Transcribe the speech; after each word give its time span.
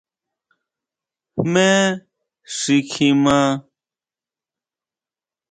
¿Jmé 1.43 1.69
xi 2.57 2.77
kjima? 2.89 3.37